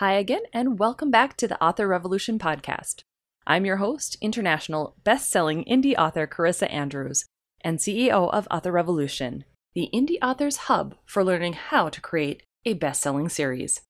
[0.00, 3.02] Hi again, and welcome back to the Author Revolution podcast.
[3.48, 7.24] I'm your host, international best-selling indie author Carissa Andrews,
[7.62, 9.42] and CEO of Author Revolution,
[9.74, 13.80] the indie author's hub for learning how to create a best-selling series.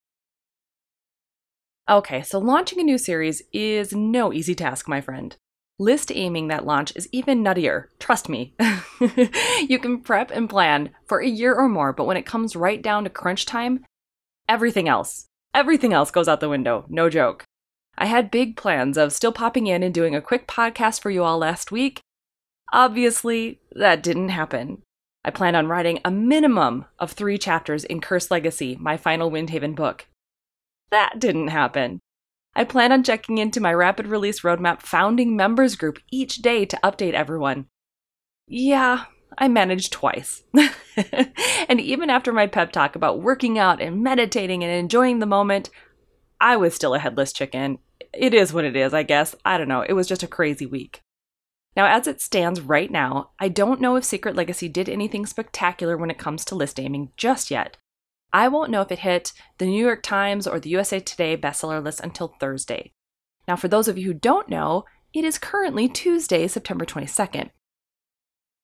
[1.91, 5.37] Okay, so launching a new series is no easy task, my friend.
[5.79, 8.55] List aiming that launch is even nuttier, trust me.
[9.69, 12.81] you can prep and plan for a year or more, but when it comes right
[12.81, 13.85] down to crunch time,
[14.49, 15.28] everything else
[15.59, 17.43] Everything else goes out the window, no joke.
[17.99, 21.25] I had big plans of still popping in and doing a quick podcast for you
[21.25, 21.99] all last week.
[22.73, 24.83] Obviously, that didn't happen.
[25.25, 29.75] I planned on writing a minimum of three chapters in Cursed Legacy, my final Windhaven
[29.75, 30.07] book.
[30.93, 31.99] That didn't happen.
[32.55, 36.79] I plan on checking into my Rapid Release Roadmap founding members group each day to
[36.85, 37.67] update everyone.
[38.47, 39.07] Yeah,
[39.39, 40.43] I managed twice.
[41.69, 45.71] and even after my pep talk about working out and meditating and enjoying the moment,
[46.41, 47.79] I was still a headless chicken.
[48.13, 49.37] It is what it is, I guess.
[49.45, 49.83] I don't know.
[49.83, 51.03] It was just a crazy week.
[51.77, 55.97] Now, as it stands right now, I don't know if Secret Legacy did anything spectacular
[55.97, 57.77] when it comes to list aiming just yet.
[58.33, 61.83] I won't know if it hit the New York Times or the USA Today bestseller
[61.83, 62.91] list until Thursday.
[63.47, 67.51] Now, for those of you who don't know, it is currently Tuesday, September 22nd.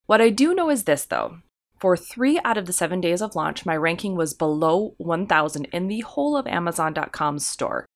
[0.07, 1.39] What I do know is this, though.
[1.79, 5.89] For three out of the seven days of launch, my ranking was below 1,000 in
[5.89, 7.87] the whole of Amazon.com's store.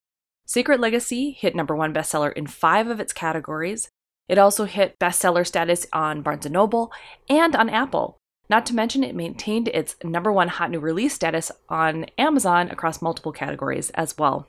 [0.45, 3.89] Secret Legacy hit number one bestseller in five of its categories.
[4.27, 6.91] It also hit bestseller status on Barnes & Noble
[7.29, 8.17] and on Apple.
[8.49, 13.01] Not to mention, it maintained its number one hot new release status on Amazon across
[13.01, 14.47] multiple categories as well.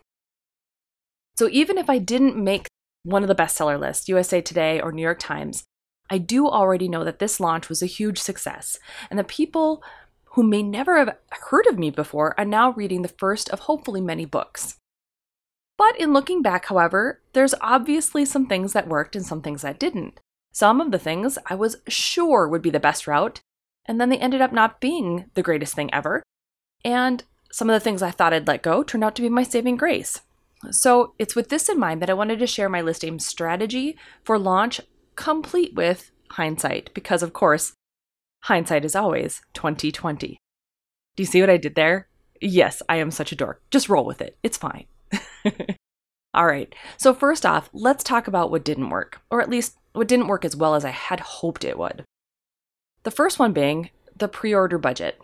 [1.36, 2.66] So even if I didn't make
[3.02, 5.64] one of the bestseller lists, USA Today or New York Times,
[6.10, 9.82] I do already know that this launch was a huge success, and the people
[10.32, 11.16] who may never have
[11.50, 14.76] heard of me before are now reading the first of hopefully many books.
[15.78, 19.78] But in looking back, however, there's obviously some things that worked and some things that
[19.78, 20.20] didn't.
[20.52, 23.40] Some of the things I was sure would be the best route,
[23.86, 26.22] and then they ended up not being the greatest thing ever.
[26.84, 29.42] And some of the things I thought I'd let go turned out to be my
[29.42, 30.20] saving grace.
[30.70, 33.96] So it's with this in mind that I wanted to share my list aim strategy
[34.22, 34.80] for launch
[35.16, 37.72] complete with hindsight, because of course,
[38.44, 40.38] hindsight is always 2020.
[41.16, 42.08] Do you see what I did there?
[42.40, 43.62] Yes, I am such a dork.
[43.70, 44.38] Just roll with it.
[44.42, 44.86] It's fine.
[46.34, 46.74] All right.
[46.96, 50.44] So, first off, let's talk about what didn't work, or at least what didn't work
[50.44, 52.04] as well as I had hoped it would.
[53.02, 55.20] The first one being the pre order budget.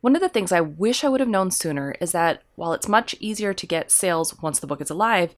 [0.00, 2.88] One of the things I wish I would have known sooner is that while it's
[2.88, 5.36] much easier to get sales once the book is alive,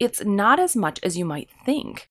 [0.00, 2.08] it's not as much as you might think.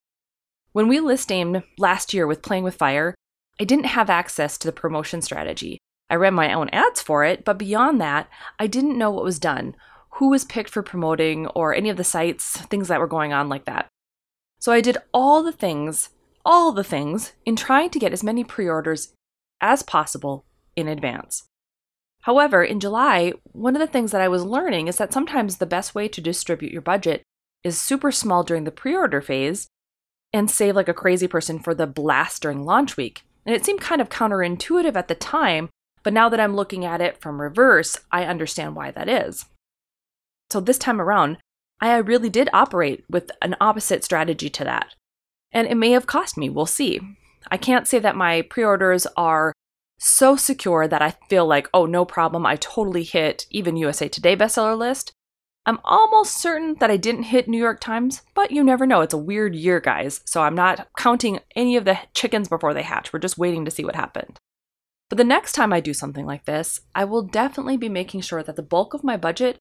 [0.73, 3.13] When we list aimed last year with Playing with Fire,
[3.61, 5.77] I didn't have access to the promotion strategy.
[6.09, 9.37] I ran my own ads for it, but beyond that, I didn't know what was
[9.37, 9.75] done,
[10.13, 13.49] who was picked for promoting, or any of the sites, things that were going on
[13.49, 13.87] like that.
[14.57, 16.09] So I did all the things,
[16.43, 19.13] all the things, in trying to get as many pre orders
[19.61, 20.43] as possible
[20.75, 21.43] in advance.
[22.21, 25.67] However, in July, one of the things that I was learning is that sometimes the
[25.67, 27.21] best way to distribute your budget
[27.63, 29.67] is super small during the pre order phase
[30.33, 33.23] and save like a crazy person for the blast during launch week.
[33.45, 35.69] And it seemed kind of counterintuitive at the time,
[36.01, 39.45] but now that I'm looking at it from reverse, I understand why that is.
[40.49, 41.37] So this time around,
[41.79, 44.95] I really did operate with an opposite strategy to that.
[45.51, 46.99] And it may have cost me, we'll see.
[47.51, 49.53] I can't say that my pre orders are
[49.99, 54.35] so secure that I feel like, oh, no problem, I totally hit even USA Today
[54.35, 55.11] bestseller list.
[55.65, 59.01] I'm almost certain that I didn't hit New York Times, but you never know.
[59.01, 62.81] It's a weird year, guys, so I'm not counting any of the chickens before they
[62.81, 63.13] hatch.
[63.13, 64.37] We're just waiting to see what happened.
[65.09, 68.43] But the next time I do something like this, I will definitely be making sure
[68.43, 69.57] that the bulk of my budget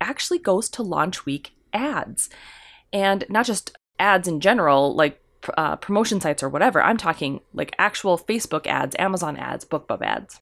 [0.00, 2.28] actually goes to launch week ads.
[2.92, 5.20] And not just ads in general, like
[5.56, 6.82] uh, promotion sites or whatever.
[6.82, 10.40] I'm talking like actual Facebook ads, Amazon ads, BookBub ads.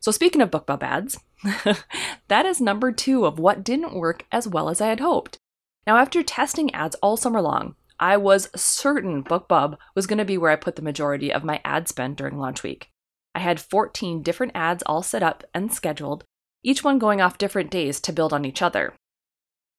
[0.00, 1.18] So, speaking of BookBub ads,
[2.28, 5.38] that is number two of what didn't work as well as I had hoped.
[5.86, 10.38] Now, after testing ads all summer long, I was certain BookBub was going to be
[10.38, 12.90] where I put the majority of my ad spend during launch week.
[13.34, 16.24] I had 14 different ads all set up and scheduled,
[16.62, 18.94] each one going off different days to build on each other.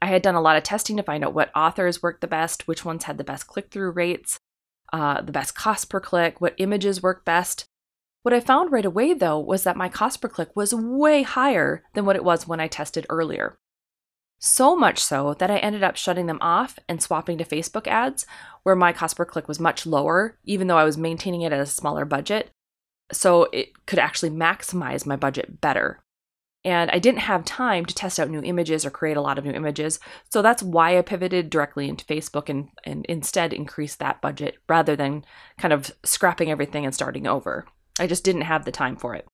[0.01, 2.68] I had done a lot of testing to find out what authors worked the best,
[2.68, 4.39] which ones had the best click through rates,
[4.94, 7.65] uh, the best cost per click, what images work best,
[8.24, 11.83] what I found right away, though, was that my cost per click was way higher
[11.94, 13.57] than what it was when I tested earlier.
[14.39, 18.25] So much so that I ended up shutting them off and swapping to Facebook ads,
[18.63, 21.60] where my cost per click was much lower, even though I was maintaining it at
[21.60, 22.51] a smaller budget.
[23.12, 26.01] So it could actually maximize my budget better.
[26.65, 29.45] And I didn't have time to test out new images or create a lot of
[29.45, 30.00] new images.
[30.30, 34.95] So that's why I pivoted directly into Facebook and, and instead increased that budget rather
[34.95, 35.24] than
[35.57, 37.65] kind of scrapping everything and starting over.
[38.00, 39.28] I just didn't have the time for it.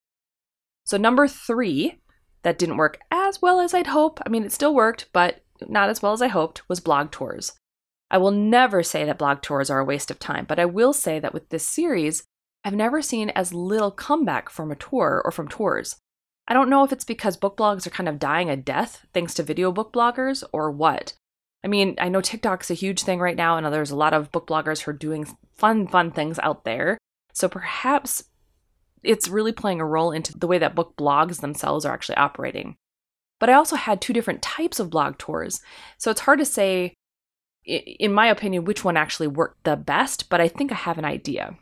[0.86, 2.00] So, number three,
[2.44, 4.20] that didn't work as well as I'd hope.
[4.26, 7.54] I mean, it still worked, but not as well as I hoped, was blog tours.
[8.12, 10.94] I will never say that blog tours are a waste of time, but I will
[10.94, 12.24] say that with this series,
[12.64, 15.98] I've never seen as little comeback from a tour or from tours.
[16.48, 19.34] I don't know if it's because book blogs are kind of dying a death thanks
[19.36, 21.14] to video book bloggers or what.
[21.64, 24.32] I mean, I know TikTok's a huge thing right now, and there's a lot of
[24.32, 25.26] book bloggers who are doing
[25.56, 27.00] fun, fun things out there.
[27.34, 28.26] So perhaps
[29.06, 32.76] it's really playing a role into the way that book blogs themselves are actually operating.
[33.40, 35.62] But I also had two different types of blog tours.
[35.98, 36.94] So it's hard to say,
[37.66, 41.06] in my opinion, which one actually worked the best, but I think I have an
[41.06, 41.58] idea.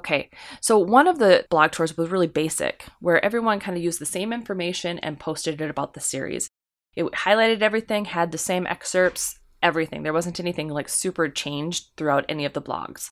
[0.00, 0.28] Okay,
[0.60, 4.06] so one of the blog tours was really basic, where everyone kind of used the
[4.06, 6.48] same information and posted it about the series.
[6.94, 10.02] It highlighted everything, had the same excerpts, everything.
[10.02, 13.08] There wasn't anything like super changed throughout any of the blogs.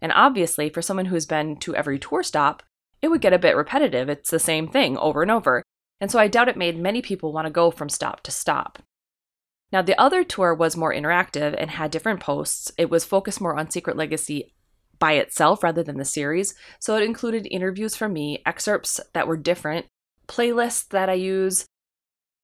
[0.00, 2.62] And obviously, for someone who's been to every tour stop,
[3.02, 4.08] it would get a bit repetitive.
[4.08, 5.62] It's the same thing over and over.
[6.00, 8.82] And so I doubt it made many people want to go from stop to stop.
[9.72, 12.72] Now, the other tour was more interactive and had different posts.
[12.76, 14.52] It was focused more on Secret Legacy
[14.98, 16.54] by itself rather than the series.
[16.80, 19.86] So it included interviews from me, excerpts that were different,
[20.26, 21.66] playlists that I use,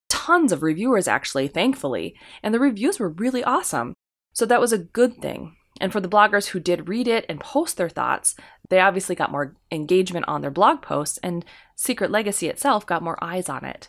[0.09, 2.17] tons of reviewers actually, thankfully.
[2.43, 3.94] And the reviews were really awesome.
[4.32, 5.56] So that was a good thing.
[5.81, 8.35] And for the bloggers who did read it and post their thoughts,
[8.69, 13.23] they obviously got more engagement on their blog posts, and Secret Legacy itself got more
[13.23, 13.89] eyes on it.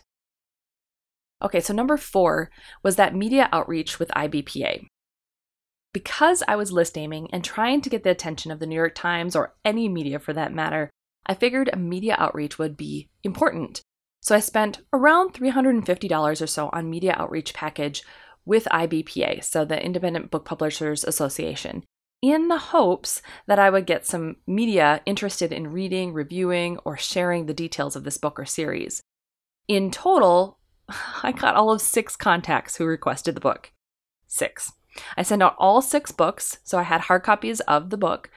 [1.42, 2.50] Okay, so number four
[2.82, 4.86] was that media outreach with IBPA.
[5.92, 8.94] Because I was list aiming and trying to get the attention of the New York
[8.94, 10.90] Times or any media for that matter,
[11.26, 13.82] I figured a media outreach would be important.
[14.20, 18.02] So I spent around $350 or so on media outreach package
[18.44, 21.84] with IBPA, so the Independent Book Publishers Association,
[22.20, 27.46] in the hopes that I would get some media interested in reading, reviewing, or sharing
[27.46, 29.02] the details of this book or series.
[29.68, 30.58] In total,
[31.22, 33.72] I got all of six contacts who requested the book.
[34.26, 34.72] Six.
[35.16, 38.30] I sent out all six books, so I had hard copies of the book,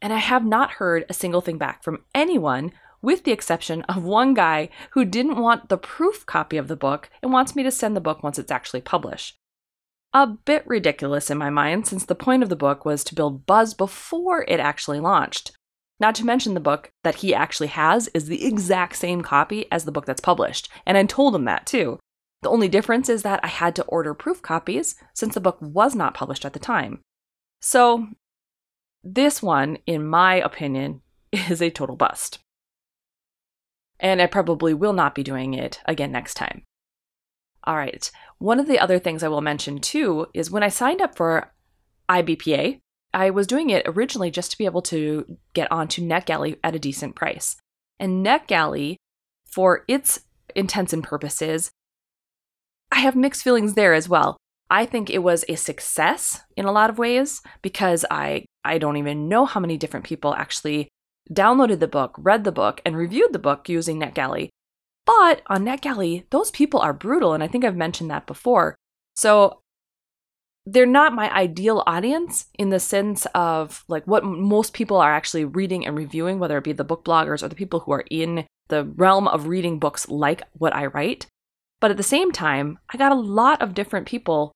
[0.00, 2.72] and I have not heard a single thing back from anyone
[3.02, 7.10] with the exception of one guy who didn't want the proof copy of the book
[7.20, 9.36] and wants me to send the book once it's actually published.
[10.14, 13.46] A bit ridiculous in my mind, since the point of the book was to build
[13.46, 15.52] buzz before it actually launched.
[15.98, 19.84] Not to mention the book that he actually has is the exact same copy as
[19.84, 21.98] the book that's published, and I told him that too.
[22.42, 25.94] The only difference is that I had to order proof copies since the book was
[25.94, 27.00] not published at the time.
[27.60, 28.08] So,
[29.04, 32.38] this one, in my opinion, is a total bust
[34.02, 36.64] and I probably will not be doing it again next time.
[37.64, 41.00] All right, one of the other things I will mention too is when I signed
[41.00, 41.52] up for
[42.08, 42.80] IBPA,
[43.14, 46.80] I was doing it originally just to be able to get onto NetGalley at a
[46.80, 47.56] decent price.
[48.00, 48.96] And NetGalley,
[49.46, 50.20] for its
[50.56, 51.70] intents and purposes,
[52.90, 54.36] I have mixed feelings there as well.
[54.70, 58.96] I think it was a success in a lot of ways because I I don't
[58.96, 60.88] even know how many different people actually
[61.30, 64.48] downloaded the book, read the book, and reviewed the book using NetGalley.
[65.04, 68.76] But on NetGalley, those people are brutal, and I think I've mentioned that before.
[69.16, 69.60] So
[70.64, 75.44] they're not my ideal audience in the sense of like what most people are actually
[75.44, 78.46] reading and reviewing, whether it be the book bloggers or the people who are in
[78.68, 81.26] the realm of reading books like what I write.
[81.80, 84.52] But at the same time, I got a lot of different people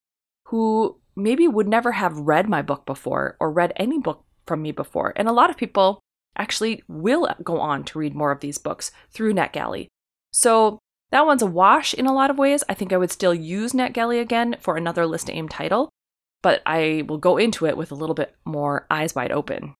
[0.46, 4.70] who maybe would never have read my book before or read any book from me
[4.70, 5.12] before.
[5.16, 5.98] And a lot of people
[6.38, 9.88] actually will go on to read more of these books through NetGalley.
[10.36, 10.80] So
[11.12, 12.62] that one's a wash in a lot of ways.
[12.68, 15.88] I think I would still use NetGalley again for another list aim title,
[16.42, 19.74] but I will go into it with a little bit more eyes wide open.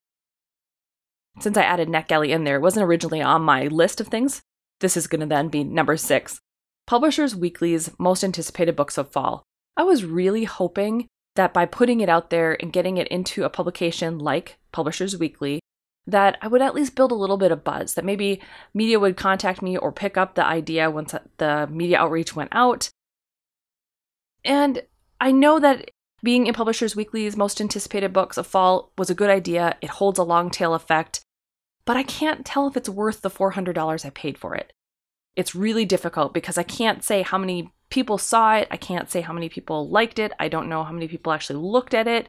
[1.41, 4.41] Since I added NetGalley in there, it wasn't originally on my list of things.
[4.81, 6.41] This is going to then be number six
[6.87, 9.43] Publishers Weekly's most anticipated books of fall.
[9.77, 13.51] I was really hoping that by putting it out there and getting it into a
[13.51, 15.61] publication like Publishers Weekly,
[16.07, 18.41] that I would at least build a little bit of buzz, that maybe
[18.75, 22.91] media would contact me or pick up the idea once the media outreach went out.
[24.45, 24.83] And
[25.21, 25.91] I know that
[26.23, 29.77] being in Publishers Weekly's most anticipated books of fall was a good idea.
[29.81, 31.21] It holds a long tail effect,
[31.85, 34.73] but I can't tell if it's worth the $400 I paid for it.
[35.35, 38.69] It's really difficult because I can't say how many people saw it.
[38.71, 40.33] I can't say how many people liked it.
[40.39, 42.29] I don't know how many people actually looked at it.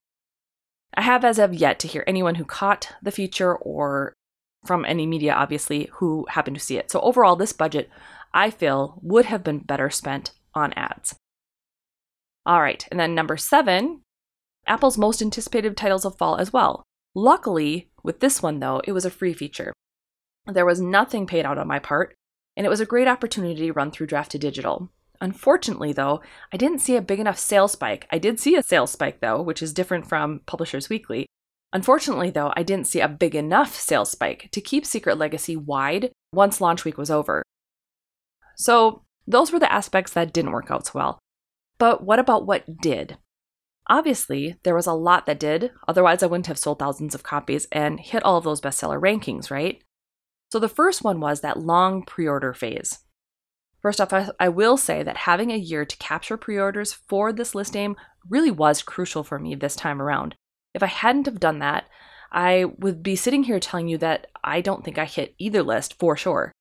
[0.94, 4.14] I have as of yet to hear anyone who caught the feature or
[4.66, 6.92] from any media, obviously, who happened to see it.
[6.92, 7.90] So overall, this budget
[8.34, 11.16] I feel would have been better spent on ads.
[12.46, 14.02] All right, and then number seven,
[14.66, 16.84] Apple's most anticipated titles of fall as well.
[17.16, 19.74] Luckily, with this one though, it was a free feature.
[20.46, 22.14] There was nothing paid out on my part,
[22.56, 24.90] and it was a great opportunity to run through Draft2Digital.
[25.20, 26.22] Unfortunately, though,
[26.54, 28.08] I didn't see a big enough sales spike.
[28.12, 31.26] I did see a sales spike, though, which is different from Publishers Weekly.
[31.74, 36.12] Unfortunately, though, I didn't see a big enough sales spike to keep Secret Legacy wide
[36.32, 37.44] once launch week was over.
[38.56, 41.20] So, those were the aspects that didn't work out so well.
[41.78, 43.18] But what about what did?
[43.90, 47.68] Obviously, there was a lot that did, otherwise, I wouldn't have sold thousands of copies
[47.72, 49.82] and hit all of those bestseller rankings, right?
[50.52, 53.00] So, the first one was that long pre order phase.
[53.88, 57.56] First off, I, will say that having a year to capture pre orders for this
[57.56, 57.96] list aim
[58.30, 60.36] really was crucial for me this time around.
[60.74, 61.86] If I hadn't have done that,
[62.30, 65.94] I would be sitting here telling you that I don't think I hit either list
[65.94, 66.52] for sure.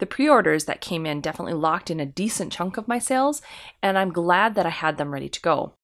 [0.00, 3.42] The pre orders that came in definitely locked in a decent chunk of my sales,
[3.80, 5.74] and I'm glad that I had them ready to go.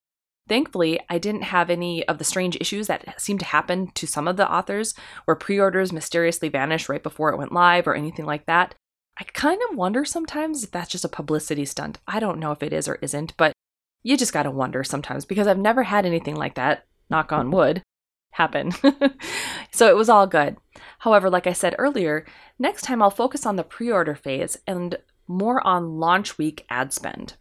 [0.49, 4.27] Thankfully, I didn't have any of the strange issues that seem to happen to some
[4.27, 4.95] of the authors,
[5.27, 8.75] where pre orders mysteriously vanish right before it went live or anything like that.
[9.19, 11.99] I kind of wonder sometimes if that's just a publicity stunt.
[12.07, 13.53] I don't know if it is or isn't, but
[14.03, 17.83] you just gotta wonder sometimes because I've never had anything like that, knock on wood,
[18.33, 18.71] happen.
[19.73, 20.57] so it was all good.
[21.01, 22.25] However, like I said earlier,
[22.59, 24.97] next time I'll focus on the pre order phase and
[25.27, 27.35] more on launch week ad spend.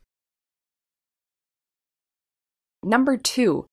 [2.84, 3.66] Number two,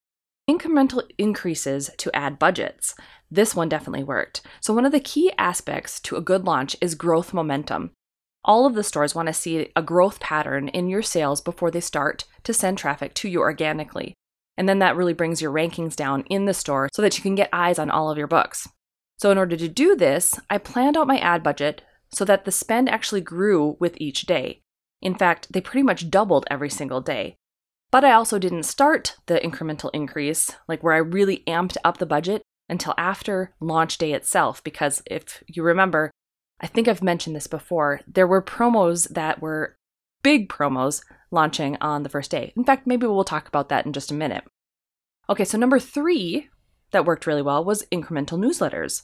[0.49, 2.95] incremental increases to ad budgets.
[3.35, 4.43] This one definitely worked.
[4.61, 7.91] So, one of the key aspects to a good launch is growth momentum.
[8.45, 11.81] All of the stores want to see a growth pattern in your sales before they
[11.81, 14.15] start to send traffic to you organically.
[14.57, 17.35] And then that really brings your rankings down in the store so that you can
[17.35, 18.69] get eyes on all of your books.
[19.19, 22.53] So, in order to do this, I planned out my ad budget so that the
[22.53, 24.61] spend actually grew with each day.
[25.03, 27.35] In fact, they pretty much doubled every single day.
[27.91, 32.07] But I also didn't start the incremental increase, like where I really amped up the
[32.07, 34.63] budget, until after launch day itself.
[34.65, 36.11] Because if you remember,
[36.61, 39.77] I think I've mentioned this before, there were promos that were
[40.23, 42.53] big promos launching on the first day.
[42.57, 44.45] In fact, maybe we'll talk about that in just a minute.
[45.29, 46.49] Okay, so number three
[46.91, 49.03] that worked really well was incremental newsletters.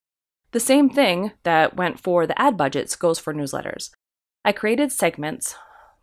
[0.53, 3.91] The same thing that went for the ad budgets goes for newsletters.
[4.45, 5.55] I created segments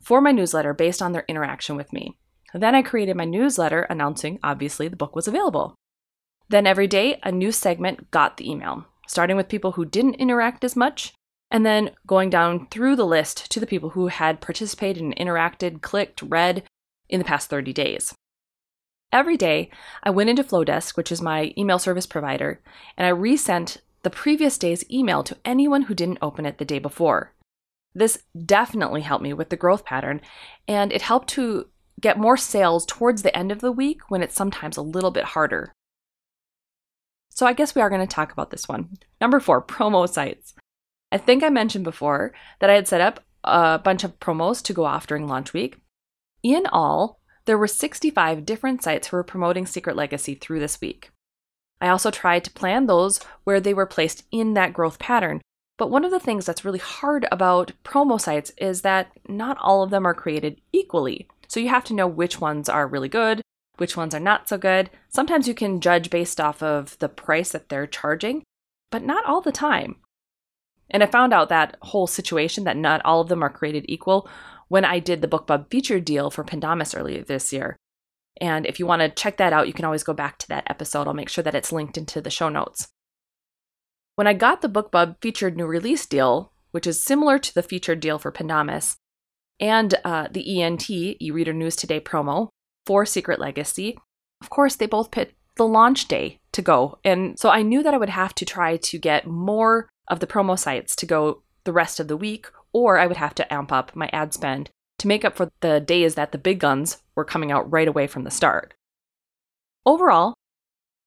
[0.01, 2.17] for my newsletter based on their interaction with me.
[2.53, 5.75] Then I created my newsletter announcing, obviously, the book was available.
[6.49, 10.63] Then every day, a new segment got the email, starting with people who didn't interact
[10.63, 11.13] as much,
[11.51, 15.81] and then going down through the list to the people who had participated and interacted,
[15.81, 16.63] clicked, read
[17.09, 18.13] in the past 30 days.
[19.11, 19.69] Every day,
[20.03, 22.61] I went into Flodesk, which is my email service provider,
[22.97, 26.79] and I resent the previous day's email to anyone who didn't open it the day
[26.79, 27.33] before.
[27.93, 30.21] This definitely helped me with the growth pattern,
[30.67, 31.67] and it helped to
[31.99, 35.23] get more sales towards the end of the week when it's sometimes a little bit
[35.23, 35.73] harder.
[37.29, 38.97] So I guess we are going to talk about this one.
[39.21, 40.53] Number four, promo sites.
[41.11, 44.73] I think I mentioned before that I had set up a bunch of promos to
[44.73, 45.77] go off during launch week.
[46.43, 51.11] In all, there were 65 different sites who were promoting Secret Legacy through this week.
[51.79, 55.41] I also tried to plan those where they were placed in that growth pattern.
[55.77, 59.83] But one of the things that's really hard about promo sites is that not all
[59.83, 61.27] of them are created equally.
[61.47, 63.41] So you have to know which ones are really good,
[63.77, 64.89] which ones are not so good.
[65.09, 68.43] Sometimes you can judge based off of the price that they're charging,
[68.91, 69.97] but not all the time.
[70.89, 74.29] And I found out that whole situation that not all of them are created equal
[74.67, 77.77] when I did the BookBub feature deal for Pendomus earlier this year.
[78.39, 80.69] And if you want to check that out, you can always go back to that
[80.69, 81.07] episode.
[81.07, 82.87] I'll make sure that it's linked into the show notes.
[84.15, 87.99] When I got the BookBub featured new release deal, which is similar to the featured
[87.99, 88.97] deal for Pendomus,
[89.59, 92.49] and uh, the ENT, e-reader news today promo,
[92.87, 93.99] for Secret Legacy.
[94.41, 96.99] Of course, they both picked the launch day to go.
[97.03, 100.27] And so I knew that I would have to try to get more of the
[100.27, 103.73] promo sites to go the rest of the week, or I would have to amp
[103.73, 107.25] up my ad spend to make up for the days that the big guns were
[107.25, 108.73] coming out right away from the start.
[109.85, 110.33] Overall,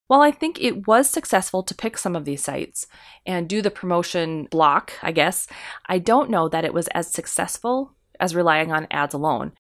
[0.07, 2.87] while I think it was successful to pick some of these sites
[3.25, 5.47] and do the promotion block, I guess,
[5.87, 9.53] I don't know that it was as successful as relying on ads alone.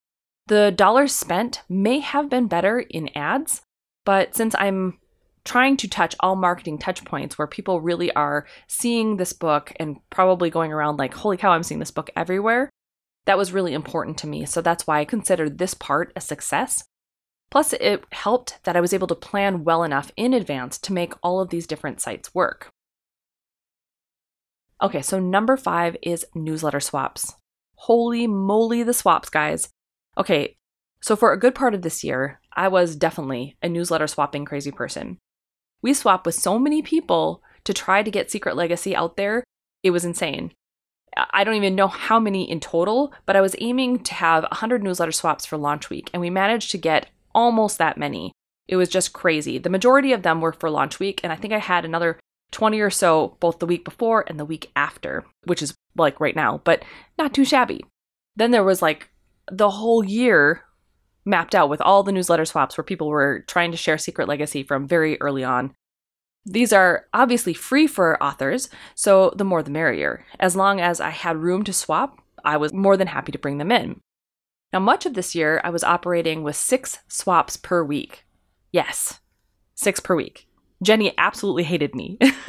[0.50, 3.62] The dollars spent may have been better in ads,
[4.04, 4.98] but since I'm
[5.44, 9.98] trying to touch all marketing touch points where people really are seeing this book and
[10.10, 12.68] probably going around like, holy cow, I'm seeing this book everywhere,
[13.26, 14.44] that was really important to me.
[14.44, 16.82] So that's why I considered this part a success.
[17.52, 21.14] Plus, it helped that I was able to plan well enough in advance to make
[21.22, 22.70] all of these different sites work.
[24.82, 27.34] Okay, so number five is newsletter swaps.
[27.76, 29.68] Holy moly, the swaps, guys.
[30.20, 30.58] Okay,
[31.00, 34.70] so for a good part of this year, I was definitely a newsletter swapping crazy
[34.70, 35.16] person.
[35.80, 39.44] We swapped with so many people to try to get Secret Legacy out there,
[39.82, 40.52] it was insane.
[41.16, 44.82] I don't even know how many in total, but I was aiming to have 100
[44.82, 48.32] newsletter swaps for launch week, and we managed to get almost that many.
[48.68, 49.56] It was just crazy.
[49.56, 52.20] The majority of them were for launch week, and I think I had another
[52.52, 56.36] 20 or so both the week before and the week after, which is like right
[56.36, 56.84] now, but
[57.18, 57.84] not too shabby.
[58.36, 59.09] Then there was like
[59.50, 60.62] the whole year
[61.24, 64.62] mapped out with all the newsletter swaps where people were trying to share Secret Legacy
[64.62, 65.74] from very early on.
[66.46, 70.24] These are obviously free for authors, so the more the merrier.
[70.38, 73.58] As long as I had room to swap, I was more than happy to bring
[73.58, 74.00] them in.
[74.72, 78.24] Now, much of this year, I was operating with six swaps per week.
[78.72, 79.20] Yes,
[79.74, 80.46] six per week.
[80.82, 82.16] Jenny absolutely hated me.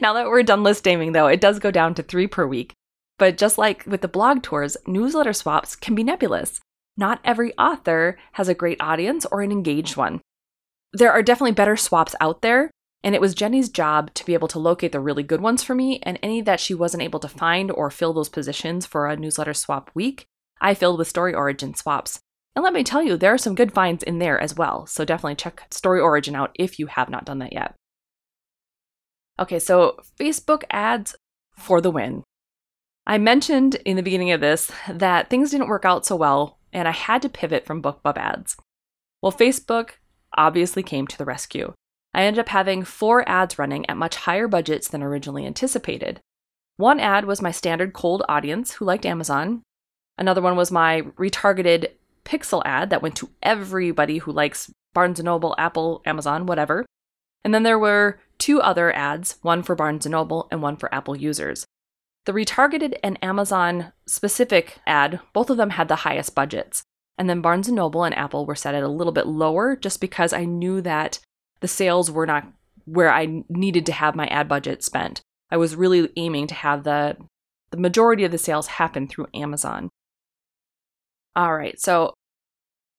[0.00, 2.74] now that we're done list aiming, though, it does go down to three per week.
[3.22, 6.60] But just like with the blog tours, newsletter swaps can be nebulous.
[6.96, 10.20] Not every author has a great audience or an engaged one.
[10.92, 12.72] There are definitely better swaps out there,
[13.04, 15.72] and it was Jenny's job to be able to locate the really good ones for
[15.72, 19.16] me, and any that she wasn't able to find or fill those positions for a
[19.16, 20.24] newsletter swap week,
[20.60, 22.18] I filled with StoryOrigin swaps.
[22.56, 25.04] And let me tell you, there are some good finds in there as well, so
[25.04, 27.76] definitely check StoryOrigin out if you have not done that yet.
[29.38, 31.14] Okay, so Facebook ads
[31.56, 32.24] for the win.
[33.06, 36.86] I mentioned in the beginning of this that things didn't work out so well, and
[36.86, 38.56] I had to pivot from BookBub ads.
[39.20, 39.92] Well, Facebook
[40.36, 41.74] obviously came to the rescue.
[42.14, 46.20] I ended up having four ads running at much higher budgets than originally anticipated.
[46.76, 49.62] One ad was my standard cold audience who liked Amazon.
[50.18, 51.88] Another one was my retargeted
[52.24, 56.86] pixel ad that went to everybody who likes Barnes & Noble, Apple, Amazon, whatever.
[57.44, 60.94] And then there were two other ads, one for Barnes & Noble and one for
[60.94, 61.66] Apple users.
[62.24, 66.82] The retargeted and Amazon specific ad, both of them had the highest budgets.
[67.18, 70.00] And then Barnes & Noble and Apple were set at a little bit lower just
[70.00, 71.18] because I knew that
[71.60, 72.46] the sales were not
[72.84, 75.20] where I needed to have my ad budget spent.
[75.50, 77.16] I was really aiming to have the
[77.70, 79.88] the majority of the sales happen through Amazon.
[81.34, 82.12] All right, so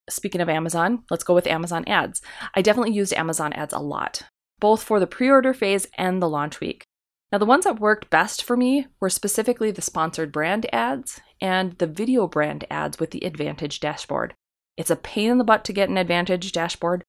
[0.09, 2.21] speaking of Amazon, let's go with Amazon ads.
[2.55, 4.23] I definitely used Amazon ads a lot,
[4.59, 6.85] both for the pre order phase and the launch week.
[7.33, 11.73] Now, the ones that worked best for me were specifically the sponsored brand ads and
[11.79, 14.35] the video brand ads with the Advantage dashboard.
[14.77, 17.03] It's a pain in the butt to get an Advantage dashboard.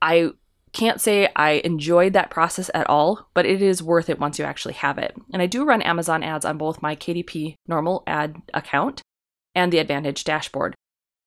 [0.00, 0.30] I
[0.72, 4.46] can't say I enjoyed that process at all, but it is worth it once you
[4.46, 5.14] actually have it.
[5.34, 9.02] And I do run Amazon ads on both my KDP normal ad account
[9.54, 10.74] and the Advantage dashboard.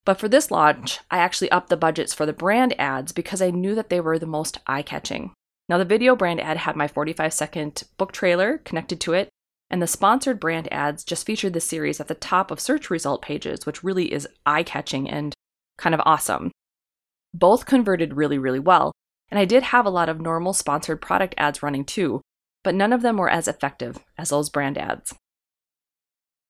[0.04, 3.52] But for this launch, I actually upped the budgets for the brand ads because I
[3.52, 5.32] knew that they were the most eye catching.
[5.70, 9.30] Now, the video brand ad had my 45 second book trailer connected to it,
[9.70, 13.22] and the sponsored brand ads just featured the series at the top of search result
[13.22, 15.34] pages, which really is eye catching and
[15.78, 16.52] kind of awesome.
[17.36, 18.94] Both converted really, really well,
[19.30, 22.22] and I did have a lot of normal sponsored product ads running too,
[22.64, 25.14] but none of them were as effective as those brand ads.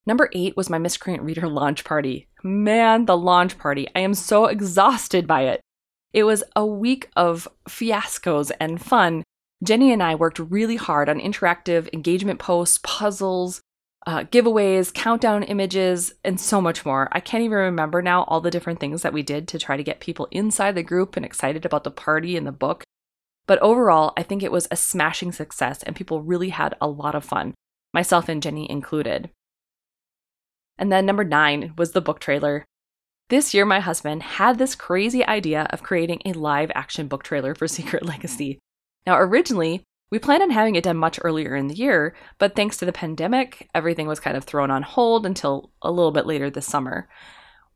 [0.06, 2.30] Number eight was my Miscreant Reader launch party.
[2.42, 3.90] Man, the launch party.
[3.94, 5.60] I am so exhausted by it.
[6.14, 9.24] It was a week of fiascos and fun.
[9.64, 13.62] Jenny and I worked really hard on interactive engagement posts, puzzles,
[14.08, 17.10] uh, giveaways, countdown images, and so much more.
[17.12, 19.84] I can't even remember now all the different things that we did to try to
[19.84, 22.84] get people inside the group and excited about the party and the book.
[23.46, 27.16] But overall, I think it was a smashing success and people really had a lot
[27.16, 27.54] of fun,
[27.94, 29.30] myself and Jenny included.
[30.78, 32.66] And then number nine was the book trailer.
[33.30, 37.54] This year, my husband had this crazy idea of creating a live action book trailer
[37.54, 38.58] for Secret Legacy.
[39.06, 42.78] Now, originally, we planned on having it done much earlier in the year, but thanks
[42.78, 46.50] to the pandemic, everything was kind of thrown on hold until a little bit later
[46.50, 47.08] this summer.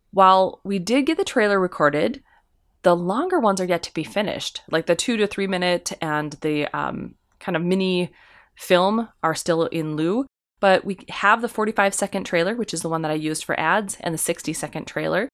[0.10, 2.24] While we did get the trailer recorded,
[2.82, 4.62] the longer ones are yet to be finished.
[4.72, 8.12] Like the two to three minute and the um, kind of mini
[8.56, 10.26] film are still in lieu,
[10.60, 13.60] but we have the 45 second trailer, which is the one that I used for
[13.60, 15.30] ads, and the 60 second trailer.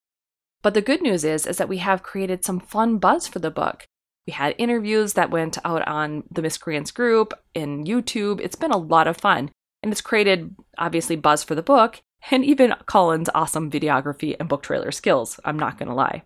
[0.61, 3.51] But the good news is, is that we have created some fun buzz for the
[3.51, 3.85] book.
[4.27, 8.41] We had interviews that went out on the Miscreants group in YouTube.
[8.41, 9.51] It's been a lot of fun.
[9.81, 14.63] And it's created, obviously, buzz for the book and even Colin's awesome videography and book
[14.63, 15.39] trailer skills.
[15.45, 16.23] I'm not going to lie.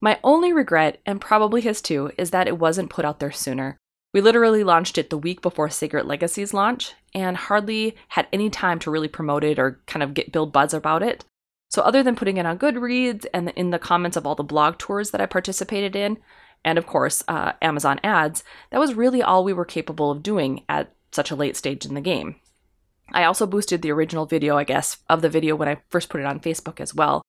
[0.00, 3.76] My only regret, and probably his too, is that it wasn't put out there sooner.
[4.12, 8.78] We literally launched it the week before Secret Legacy's launch and hardly had any time
[8.80, 11.24] to really promote it or kind of get build buzz about it.
[11.68, 14.78] So other than putting it on Goodreads and in the comments of all the blog
[14.78, 16.18] tours that I participated in,
[16.64, 20.64] and of course uh, Amazon ads, that was really all we were capable of doing
[20.68, 22.36] at such a late stage in the game.
[23.12, 26.20] I also boosted the original video, I guess, of the video when I first put
[26.20, 27.22] it on Facebook as well.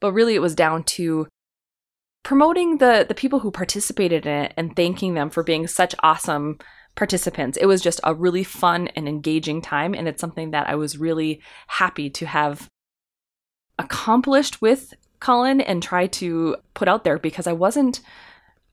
[0.00, 1.26] But really, it was down to
[2.22, 6.58] promoting the the people who participated in it and thanking them for being such awesome
[6.94, 7.58] participants.
[7.58, 10.98] It was just a really fun and engaging time, and it's something that I was
[10.98, 12.68] really happy to have
[13.78, 18.00] accomplished with Colin and try to put out there because I wasn't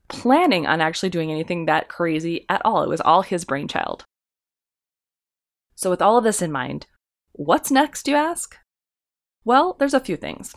[0.08, 2.82] planning on actually doing anything that crazy at all.
[2.82, 4.04] It was all his brainchild.
[5.74, 6.86] So, with all of this in mind,
[7.32, 8.56] what's next, you ask?
[9.44, 10.54] Well, there's a few things.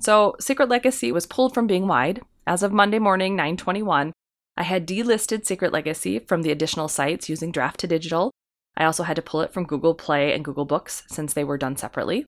[0.00, 2.20] So, Secret Legacy was pulled from being wide.
[2.46, 4.12] As of Monday morning, 921,
[4.56, 8.30] I had delisted Secret Legacy from the additional sites using Draft to Digital.
[8.76, 11.58] I also had to pull it from Google Play and Google Books since they were
[11.58, 12.26] done separately.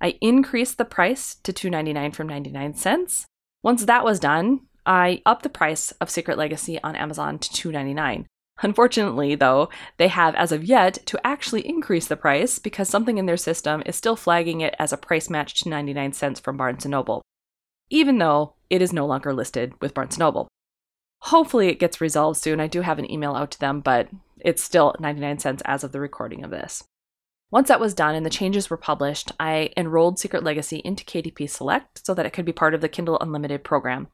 [0.00, 3.26] I increased the price to $2.99 from 99 cents.
[3.62, 8.26] Once that was done, I upped the price of Secret Legacy on Amazon to $2.99.
[8.62, 13.26] Unfortunately, though, they have as of yet to actually increase the price because something in
[13.26, 16.86] their system is still flagging it as a price match to 99 cents from Barnes
[16.86, 17.22] & Noble,
[17.90, 20.48] even though it is no longer listed with Barnes & Noble.
[21.22, 22.60] Hopefully it gets resolved soon.
[22.60, 25.92] I do have an email out to them, but it's still 99 cents as of
[25.92, 26.84] the recording of this.
[27.54, 31.48] Once that was done and the changes were published, I enrolled Secret Legacy into KDP
[31.48, 34.08] Select so that it could be part of the Kindle Unlimited program.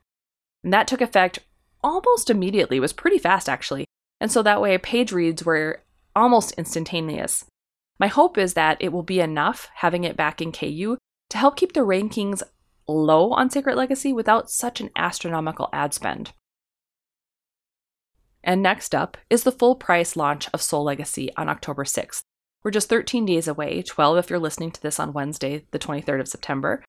[0.63, 1.39] And that took effect
[1.83, 2.77] almost immediately.
[2.77, 3.87] It was pretty fast, actually.
[4.21, 5.81] And so that way, page reads were
[6.15, 7.47] almost instantaneous.
[7.99, 10.99] My hope is that it will be enough having it back in KU
[11.31, 12.43] to help keep the rankings
[12.87, 16.35] low on Secret Legacy without such an astronomical ad spend.
[18.45, 22.21] And next up is the full price launch of Soul Legacy on October 6th.
[22.63, 26.21] We're just 13 days away, 12 if you're listening to this on Wednesday, the 23rd
[26.21, 26.85] of September.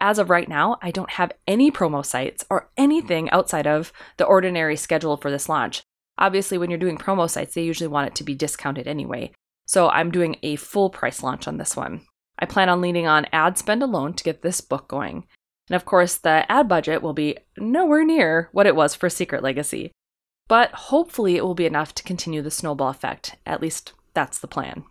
[0.00, 4.24] As of right now, I don't have any promo sites or anything outside of the
[4.24, 5.82] ordinary schedule for this launch.
[6.16, 9.32] Obviously, when you're doing promo sites, they usually want it to be discounted anyway.
[9.66, 12.02] So I'm doing a full price launch on this one.
[12.38, 15.26] I plan on leaning on ad spend alone to get this book going.
[15.68, 19.42] And of course, the ad budget will be nowhere near what it was for Secret
[19.42, 19.90] Legacy.
[20.46, 23.36] But hopefully, it will be enough to continue the snowball effect.
[23.44, 24.84] At least, that's the plan.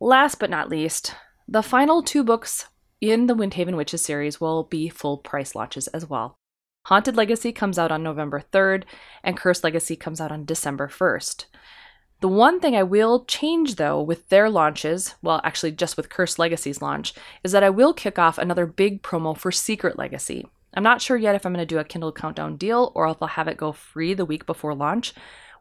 [0.00, 1.16] Last but not least,
[1.48, 2.66] the final two books
[3.00, 6.36] in the Windhaven Witches series will be full price launches as well.
[6.86, 8.84] Haunted Legacy comes out on November 3rd,
[9.24, 11.46] and Cursed Legacy comes out on December 1st.
[12.20, 16.38] The one thing I will change though with their launches, well, actually just with Cursed
[16.38, 20.46] Legacy's launch, is that I will kick off another big promo for Secret Legacy.
[20.74, 23.16] I'm not sure yet if I'm going to do a Kindle Countdown deal or if
[23.20, 25.12] I'll have it go free the week before launch.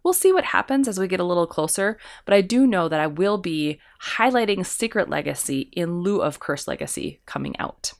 [0.07, 3.01] We'll see what happens as we get a little closer, but I do know that
[3.01, 7.91] I will be highlighting Secret Legacy in lieu of Cursed Legacy coming out.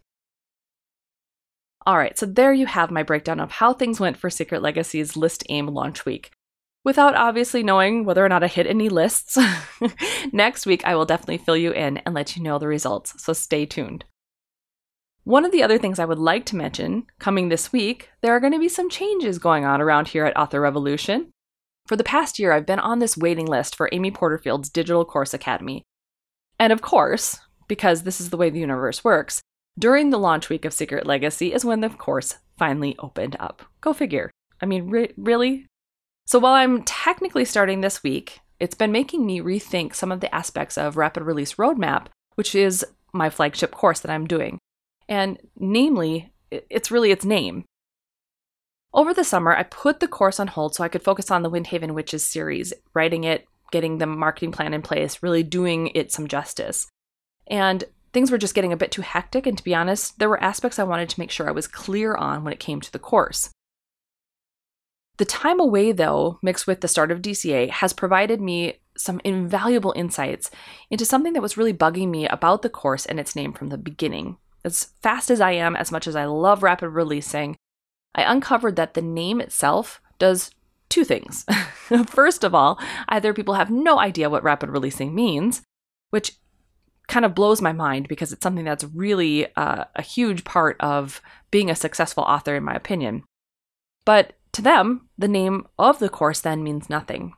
[1.86, 5.18] All right, so there you have my breakdown of how things went for Secret Legacy's
[5.18, 6.32] List Aim launch week.
[6.86, 9.38] Without obviously knowing whether or not I hit any lists,
[10.32, 13.34] next week I will definitely fill you in and let you know the results, so
[13.34, 14.06] stay tuned.
[15.26, 18.40] One of the other things I would like to mention coming this week, there are
[18.40, 21.34] going to be some changes going on around here at Author Revolution.
[21.88, 25.34] For the past year, I've been on this waiting list for Amy Porterfield's Digital Course
[25.34, 25.84] Academy.
[26.60, 29.42] And of course, because this is the way the universe works,
[29.80, 33.64] during the launch week of Secret Legacy is when the course finally opened up.
[33.80, 34.32] Go figure.
[34.62, 35.68] I mean, re- really?
[36.26, 40.34] So while I'm technically starting this week, it's been making me rethink some of the
[40.34, 44.60] aspects of Rapid Release Roadmap, which is my flagship course that I'm doing.
[45.08, 47.64] And namely, it's really its name.
[48.98, 51.52] Over the summer, I put the course on hold so I could focus on the
[51.52, 56.28] Windhaven Witches series, writing it, getting the marketing plan in place, really doing it some
[56.28, 56.88] justice.
[57.46, 60.44] And things were just getting a bit too hectic, and to be honest, there were
[60.44, 62.98] aspects I wanted to make sure I was clear on when it came to the
[62.98, 63.52] course.
[65.18, 69.94] The time away, though, mixed with the start of DCA, has provided me some invaluable
[69.96, 70.50] insights
[70.90, 73.78] into something that was really bugging me about the course and its name from the
[73.78, 74.38] beginning.
[74.66, 77.58] As fast as I am, as much as I love rapid releasing,
[78.16, 80.52] I uncovered that the name itself does
[80.90, 81.46] two things.
[82.08, 85.62] First of all, either people have no idea what rapid releasing means,
[86.10, 86.38] which
[87.08, 91.22] kind of blows my mind because it's something that's really uh, a huge part of
[91.52, 93.24] being a successful author, in my opinion.
[94.06, 97.34] But to them, the name of the course then means nothing.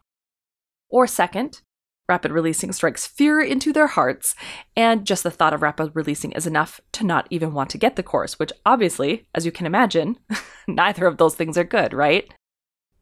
[0.90, 1.62] Or second,
[2.10, 4.36] rapid releasing strikes fear into their hearts,
[4.76, 7.96] and just the thought of rapid releasing is enough to not even want to get
[7.96, 10.18] the course, which obviously, as you can imagine,
[10.68, 12.34] neither of those things are good, right?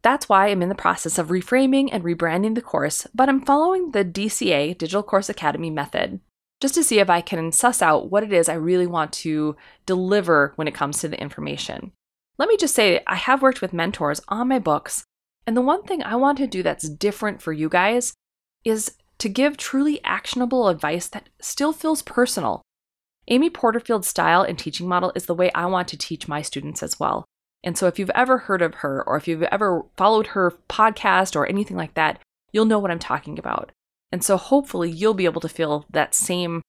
[0.03, 3.91] That's why I'm in the process of reframing and rebranding the course, but I'm following
[3.91, 6.19] the DCA Digital Course Academy method
[6.59, 9.55] just to see if I can suss out what it is I really want to
[9.85, 11.91] deliver when it comes to the information.
[12.37, 15.05] Let me just say, I have worked with mentors on my books,
[15.45, 18.13] and the one thing I want to do that's different for you guys
[18.67, 22.61] is to give truly actionable advice that still feels personal.
[23.29, 26.83] Amy Porterfield's style and teaching model is the way I want to teach my students
[26.83, 27.25] as well.
[27.63, 31.35] And so if you've ever heard of her or if you've ever followed her podcast
[31.35, 33.71] or anything like that, you'll know what I'm talking about.
[34.11, 36.61] And so hopefully you'll be able to feel that same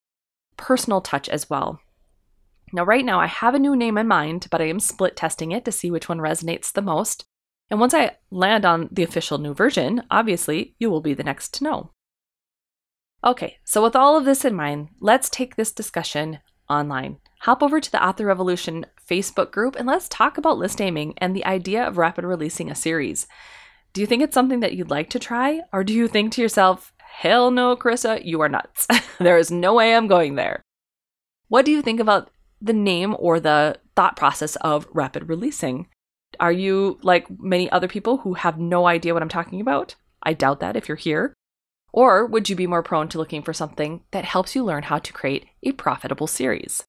[0.56, 1.80] personal touch as well.
[2.72, 5.52] Now, right now, I have a new name in mind, but I am split testing
[5.52, 7.24] it to see which one resonates the most.
[7.70, 11.54] And once I land on the official new version, obviously, you will be the next
[11.54, 11.90] to know.
[13.24, 16.38] Okay, so with all of this in mind, let's take this discussion
[16.70, 17.18] online.
[17.40, 21.34] Hop over to the Author Revolution Facebook group and let's talk about list aiming and
[21.34, 23.26] the idea of rapid releasing a series.
[23.92, 25.62] Do you think it's something that you'd like to try?
[25.72, 28.86] Or do you think to yourself, hell no, Carissa, you are nuts.
[29.18, 30.62] there is no way I'm going there.
[31.48, 35.88] What do you think about the name or the thought process of rapid releasing?
[36.40, 39.94] Are you like many other people who have no idea what I'm talking about?
[40.22, 41.34] I doubt that if you're here.
[41.92, 44.98] Or would you be more prone to looking for something that helps you learn how
[44.98, 46.84] to create a profitable series?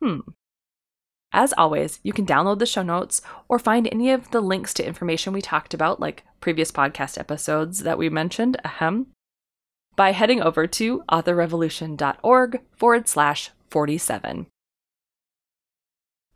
[0.00, 0.20] Hmm.
[1.32, 4.86] As always, you can download the show notes or find any of the links to
[4.86, 9.08] information we talked about, like previous podcast episodes that we mentioned, ahem,
[9.96, 14.46] by heading over to authorrevolution.org forward slash 47.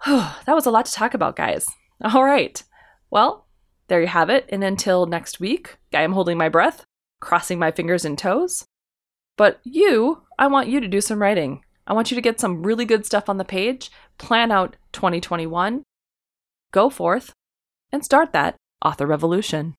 [0.07, 1.67] that was a lot to talk about, guys.
[2.03, 2.63] All right.
[3.11, 3.47] Well,
[3.89, 4.47] there you have it.
[4.49, 6.85] And until next week, I am holding my breath,
[7.21, 8.65] crossing my fingers and toes.
[9.37, 11.65] But you, I want you to do some writing.
[11.87, 15.83] I want you to get some really good stuff on the page, plan out 2021,
[16.73, 17.33] go forth,
[17.91, 19.75] and start that author revolution.